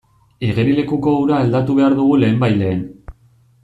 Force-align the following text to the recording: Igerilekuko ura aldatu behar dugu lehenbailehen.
Igerilekuko 0.47 1.13
ura 1.27 1.37
aldatu 1.43 1.77
behar 1.81 1.99
dugu 2.03 2.19
lehenbailehen. 2.25 2.85